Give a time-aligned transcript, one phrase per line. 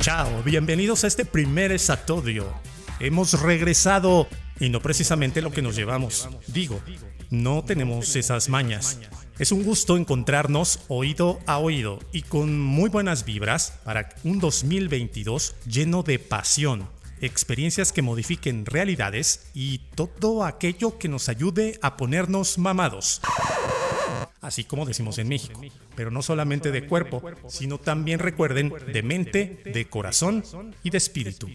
[0.00, 2.46] Chao, bienvenidos a este primer esatodio.
[3.00, 4.26] Hemos regresado
[4.58, 6.26] y no precisamente lo que nos llevamos.
[6.46, 6.80] Digo,
[7.28, 8.98] no tenemos esas mañas.
[9.38, 15.54] Es un gusto encontrarnos oído a oído y con muy buenas vibras para un 2022
[15.66, 16.88] lleno de pasión,
[17.20, 23.20] experiencias que modifiquen realidades y todo aquello que nos ayude a ponernos mamados.
[24.40, 25.60] Así como decimos en México,
[25.94, 30.42] pero no solamente de cuerpo, sino también recuerden de mente, de corazón
[30.82, 31.48] y de espíritu.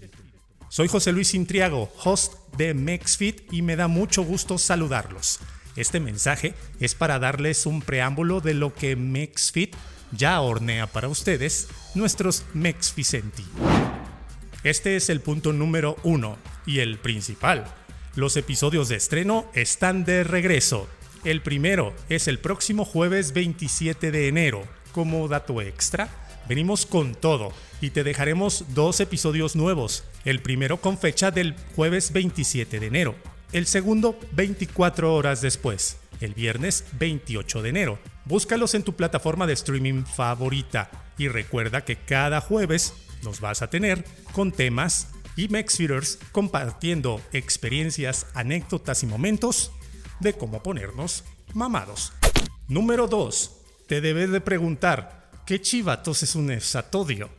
[0.70, 5.40] Soy José Luis Intriago, host de MexFit y me da mucho gusto saludarlos.
[5.76, 9.76] Este mensaje es para darles un preámbulo de lo que MexFit
[10.12, 13.45] ya hornea para ustedes, nuestros MexFicenti.
[14.63, 17.65] Este es el punto número uno y el principal.
[18.15, 20.88] Los episodios de estreno están de regreso.
[21.25, 24.63] El primero es el próximo jueves 27 de enero.
[24.93, 26.07] Como dato extra,
[26.48, 27.51] venimos con todo
[27.81, 30.05] y te dejaremos dos episodios nuevos.
[30.23, 33.15] El primero con fecha del jueves 27 de enero
[33.55, 37.99] el segundo 24 horas después, el viernes 28 de enero.
[38.26, 43.70] Búscalos en tu plataforma de streaming favorita y recuerda que cada jueves nos vas a
[43.70, 49.71] tener con temas y Mexfeeders compartiendo experiencias, anécdotas y momentos
[50.20, 52.13] de cómo ponernos mamados.
[52.68, 53.52] Número 2.
[53.88, 57.30] Te debes de preguntar, ¿qué chivatos es un esatodio?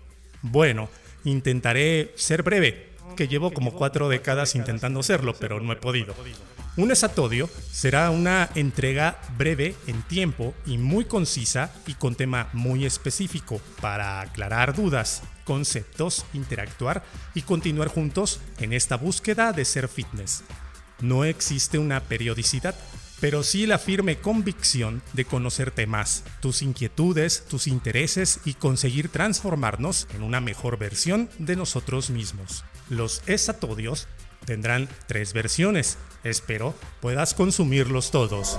[0.42, 0.88] Bueno,
[1.24, 6.14] intentaré ser breve que llevo como cuatro décadas intentando hacerlo, pero no he podido.
[6.76, 12.84] Un esatodio será una entrega breve en tiempo y muy concisa y con tema muy
[12.84, 17.02] específico para aclarar dudas, conceptos, interactuar
[17.34, 20.44] y continuar juntos en esta búsqueda de ser fitness.
[21.00, 22.74] No existe una periodicidad,
[23.20, 30.08] pero sí la firme convicción de conocerte más, tus inquietudes, tus intereses y conseguir transformarnos
[30.14, 32.64] en una mejor versión de nosotros mismos.
[32.88, 34.08] Los esatodios
[34.44, 35.98] tendrán tres versiones.
[36.24, 38.58] Espero puedas consumirlos todos.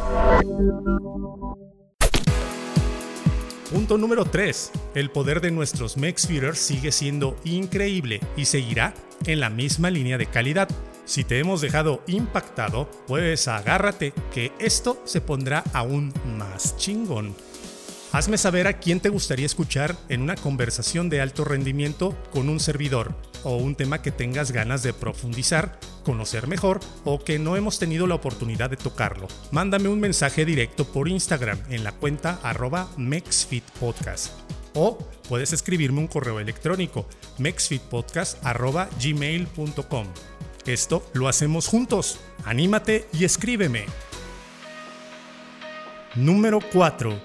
[3.72, 4.72] Punto número 3.
[4.96, 8.94] El poder de nuestros Mexfeeders sigue siendo increíble y seguirá
[9.26, 10.70] en la misma línea de calidad.
[11.08, 17.34] Si te hemos dejado impactado, pues agárrate que esto se pondrá aún más chingón.
[18.12, 22.60] Hazme saber a quién te gustaría escuchar en una conversación de alto rendimiento con un
[22.60, 27.80] servidor o un tema que tengas ganas de profundizar, conocer mejor o que no hemos
[27.80, 29.30] tenido la oportunidad de tocarlo.
[29.52, 34.34] Mándame un mensaje directo por Instagram en la cuenta arroba MexFitPodcast
[34.74, 34.98] o
[35.30, 37.08] puedes escribirme un correo electrónico
[37.38, 40.08] mexfitpodcast.gmail.com.
[40.68, 42.20] Esto lo hacemos juntos.
[42.44, 43.86] Anímate y escríbeme.
[46.16, 47.20] Número 4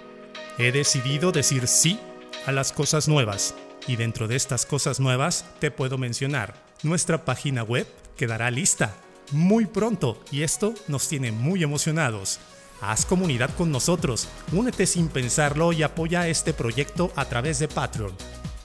[0.58, 1.98] He decidido decir sí
[2.47, 3.54] a las cosas nuevas.
[3.88, 6.54] Y dentro de estas cosas nuevas te puedo mencionar,
[6.84, 7.86] nuestra página web
[8.16, 8.94] quedará lista
[9.32, 12.38] muy pronto y esto nos tiene muy emocionados.
[12.80, 18.12] Haz comunidad con nosotros, únete sin pensarlo y apoya este proyecto a través de Patreon.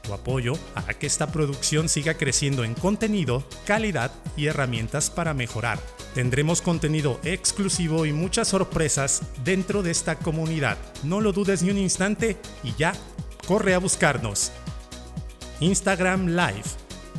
[0.08, 5.80] Tu apoyo hará que esta producción siga creciendo en contenido, calidad y herramientas para mejorar.
[6.16, 10.78] Tendremos contenido exclusivo y muchas sorpresas dentro de esta comunidad.
[11.04, 12.94] No lo dudes ni un instante y ya,
[13.46, 14.54] corre a buscarnos.
[15.60, 16.64] Instagram Live,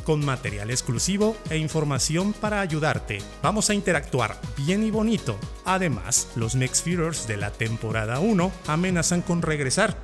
[0.03, 3.19] con material exclusivo e información para ayudarte.
[3.43, 5.37] Vamos a interactuar bien y bonito.
[5.63, 9.95] Además, los Next Feeders de la temporada 1 amenazan con regresar.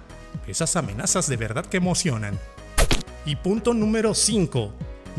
[0.45, 2.39] Esas amenazas de verdad que emocionan.
[3.25, 4.71] Y punto número 5.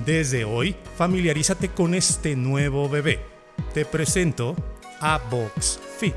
[0.05, 3.19] Desde hoy, familiarízate con este nuevo bebé.
[3.75, 4.55] Te presento
[5.00, 6.15] a Box Fit.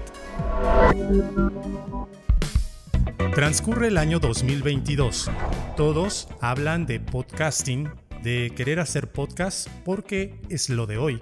[3.34, 5.32] Transcurre el año 2022.
[5.76, 7.90] Todos hablan de podcasting,
[8.22, 11.20] de querer hacer podcast porque es lo de hoy.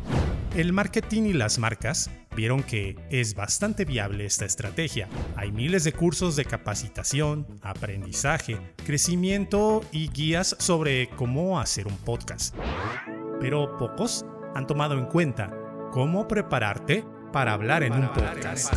[0.57, 5.09] El marketing y las marcas vieron que es bastante viable esta estrategia.
[5.35, 12.55] Hay miles de cursos de capacitación, aprendizaje, crecimiento y guías sobre cómo hacer un podcast.
[13.41, 14.23] Pero pocos
[14.53, 15.51] han tomado en cuenta
[15.91, 17.03] cómo prepararte
[17.33, 18.71] para hablar en un podcast.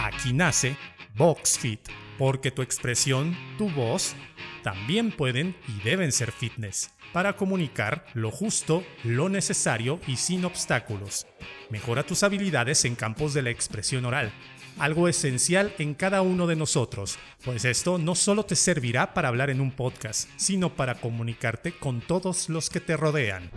[0.00, 0.78] Aquí nace
[1.14, 4.14] VoxFit, porque tu expresión, tu voz,
[4.62, 11.26] también pueden y deben ser fitness para comunicar lo justo, lo necesario y sin obstáculos.
[11.70, 14.32] Mejora tus habilidades en campos de la expresión oral,
[14.78, 19.50] algo esencial en cada uno de nosotros, pues esto no solo te servirá para hablar
[19.50, 23.50] en un podcast, sino para comunicarte con todos los que te rodean.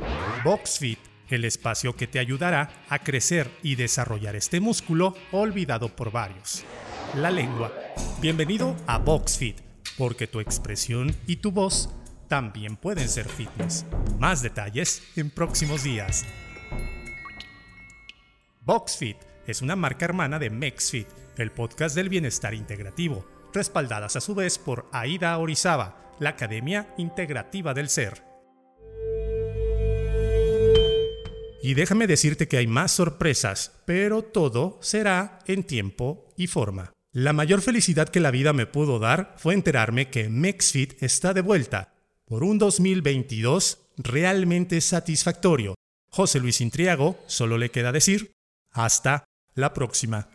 [0.44, 1.00] VoxFit,
[1.30, 6.64] el espacio que te ayudará a crecer y desarrollar este músculo olvidado por varios.
[7.16, 7.85] La lengua.
[8.22, 9.60] Bienvenido a VoxFit
[9.98, 11.90] porque tu expresión y tu voz
[12.28, 13.86] también pueden ser fitness.
[14.20, 16.26] Más detalles en próximos días.
[18.62, 21.08] BoxFit es una marca hermana de MexFit,
[21.38, 27.74] el podcast del bienestar integrativo, respaldadas a su vez por Aida Orizaba, la Academia Integrativa
[27.74, 28.24] del Ser.
[31.62, 36.95] Y déjame decirte que hay más sorpresas, pero todo será en tiempo y forma.
[37.16, 41.40] La mayor felicidad que la vida me pudo dar fue enterarme que MexFit está de
[41.40, 41.94] vuelta
[42.26, 45.76] por un 2022 realmente satisfactorio.
[46.10, 48.34] José Luis Intriago, solo le queda decir,
[48.70, 49.24] hasta
[49.54, 50.28] la próxima.